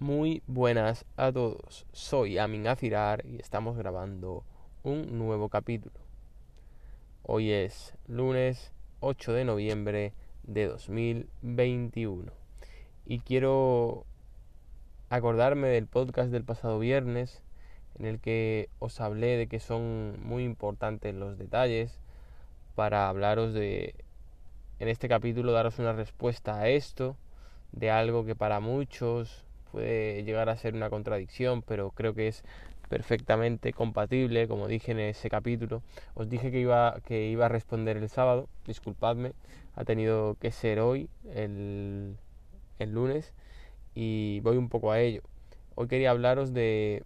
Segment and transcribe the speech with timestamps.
[0.00, 4.44] Muy buenas a todos, soy Amin Afirar y estamos grabando
[4.84, 5.96] un nuevo capítulo.
[7.24, 10.12] Hoy es lunes 8 de noviembre
[10.44, 12.30] de 2021
[13.06, 14.06] y quiero
[15.10, 17.42] acordarme del podcast del pasado viernes
[17.98, 21.98] en el que os hablé de que son muy importantes los detalles
[22.76, 23.96] para hablaros de,
[24.78, 27.16] en este capítulo, daros una respuesta a esto,
[27.72, 32.42] de algo que para muchos puede llegar a ser una contradicción, pero creo que es
[32.88, 35.82] perfectamente compatible, como dije en ese capítulo.
[36.14, 39.32] Os dije que iba, que iba a responder el sábado, disculpadme,
[39.76, 42.16] ha tenido que ser hoy, el,
[42.78, 43.32] el lunes,
[43.94, 45.22] y voy un poco a ello.
[45.74, 47.04] Hoy quería hablaros de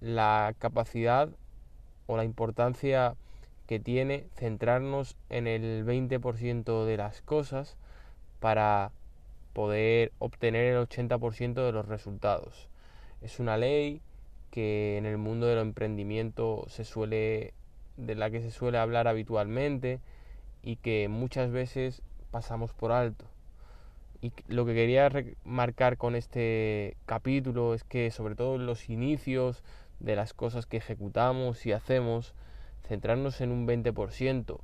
[0.00, 1.30] la capacidad
[2.06, 3.14] o la importancia
[3.66, 7.76] que tiene centrarnos en el 20% de las cosas
[8.40, 8.90] para
[9.52, 12.68] poder obtener el 80% de los resultados.
[13.20, 14.02] Es una ley
[14.50, 17.54] que en el mundo del emprendimiento se suele
[17.96, 20.00] de la que se suele hablar habitualmente
[20.62, 23.26] y que muchas veces pasamos por alto.
[24.22, 29.62] Y lo que quería remarcar con este capítulo es que sobre todo en los inicios
[29.98, 32.34] de las cosas que ejecutamos y hacemos,
[32.86, 34.60] centrarnos en un 20%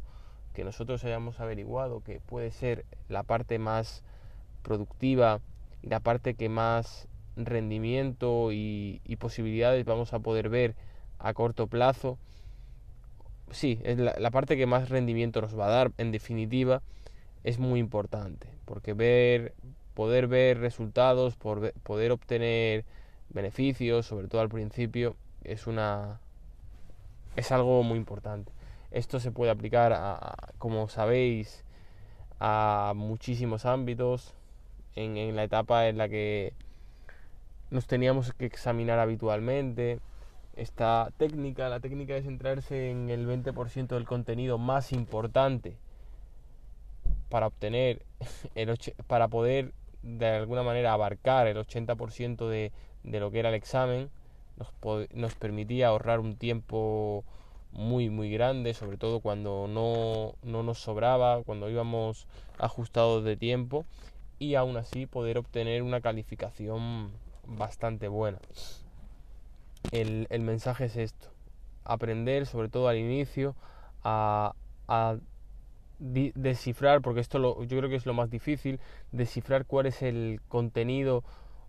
[0.53, 4.03] que nosotros hayamos averiguado que puede ser la parte más
[4.67, 5.41] productiva
[5.83, 10.75] la parte que más rendimiento y, posibilidades vamos a poder ver
[11.21, 12.19] a corto plazo.
[13.53, 16.83] Sí, es la, parte que más rendimiento nos va a dar, en definitiva,
[17.45, 19.55] es muy importante, porque ver,
[19.95, 22.85] poder ver resultados, por, poder obtener
[23.29, 26.19] beneficios, sobre todo al principio, es una
[27.37, 28.51] es algo muy importante.
[28.91, 31.65] Esto se puede aplicar, a, como sabéis,
[32.41, 34.35] a muchísimos ámbitos,
[34.97, 36.53] en, la etapa en la que
[37.71, 40.01] nos teníamos que examinar habitualmente.
[40.57, 45.77] Esta técnica, la técnica de centrarse en el 20% del contenido más importante
[47.29, 48.03] para obtener,
[48.55, 48.77] el
[49.07, 49.73] para poder
[50.03, 52.73] de alguna manera abarcar el 80% de,
[53.05, 54.09] de lo que era el examen,
[54.57, 54.73] nos,
[55.13, 57.25] nos permitía ahorrar un tiempo
[57.73, 62.27] muy muy grande, sobre todo cuando no, no nos sobraba, cuando íbamos
[62.59, 63.85] ajustados de tiempo
[64.39, 67.11] y aún así poder obtener una calificación
[67.47, 68.39] bastante buena.
[69.93, 71.29] El, mensaje es esto,
[71.85, 73.55] aprender sobre todo al inicio
[74.03, 74.55] a,
[75.99, 78.81] descifrar, porque esto lo, yo creo que es lo más difícil,
[79.13, 81.25] descifrar cuál es el contenido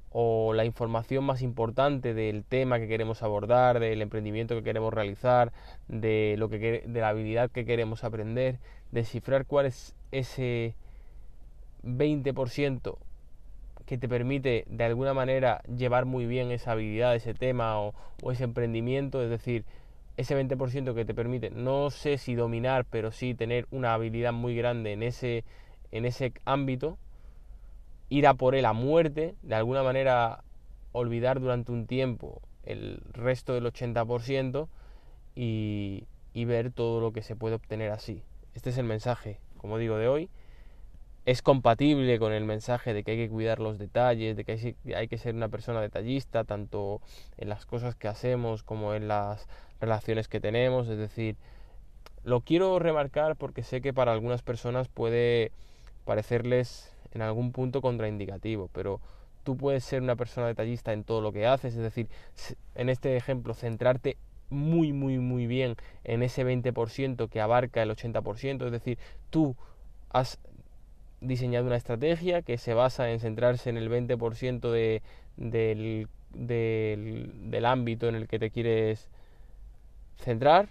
[0.09, 5.53] o la información más importante del tema que queremos abordar, del emprendimiento que queremos realizar,
[5.87, 8.59] de, lo que, de la habilidad que queremos aprender,
[8.91, 10.75] descifrar cuál es ese
[11.87, 12.97] 20%
[13.85, 17.93] que te permite de alguna manera llevar muy bien esa habilidad, ese tema o,
[18.29, 19.63] ese emprendimiento, es decir,
[20.17, 24.55] ese 20% que te permite, no sé si dominar, pero sí tener una habilidad muy
[24.55, 25.45] grande en ese,
[25.91, 26.97] en ese ámbito,
[28.09, 30.43] ir a por él a muerte, de alguna manera
[30.91, 34.67] olvidar durante un tiempo el resto del 80%
[35.35, 38.23] y, y ver todo lo que se puede obtener así.
[38.53, 40.29] Este es el mensaje, como digo, de hoy
[41.27, 45.09] es compatible con el mensaje de que hay que cuidar los detalles, de que hay,
[45.09, 47.01] que ser una persona detallista, tanto
[47.37, 49.45] en las cosas que hacemos como en las
[49.81, 50.87] relaciones que tenemos.
[50.87, 51.35] Es decir,
[52.23, 55.51] lo quiero remarcar porque sé que para algunas personas puede
[56.05, 59.01] parecerles en algún punto contraindicativo, pero
[59.43, 62.07] tú puedes ser una persona detallista en todo lo que haces, es decir,
[62.73, 64.15] en este ejemplo, centrarte
[64.49, 68.97] muy, muy, muy bien en ese 20% que abarca el 80%, es decir,
[69.29, 69.57] tú
[70.09, 70.39] has
[71.27, 75.01] diseñado una estrategia que se basa en centrarse en el 20% de,
[75.37, 79.09] del, del, ámbito en el que te quieres
[80.17, 80.69] centrar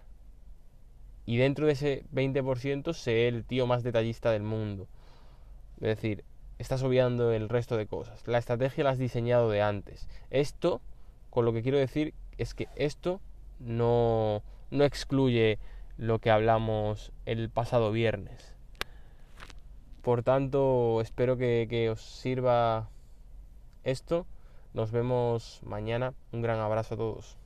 [1.25, 4.87] y dentro de ese 20% sé el tío más detallista del mundo.
[5.77, 6.25] Es decir,
[6.59, 8.27] estás obviando el resto de cosas.
[8.27, 10.09] La estrategia la has diseñado de antes.
[10.31, 10.81] Esto,
[11.31, 13.21] con lo que quiero decir, es que esto
[13.59, 15.59] no, no excluye
[15.97, 18.56] lo que hablamos el pasado viernes.
[20.07, 22.89] Por tanto, espero que, os sirva
[23.83, 24.25] esto.
[24.73, 26.15] Nos vemos mañana.
[26.31, 27.37] Un gran abrazo a todos.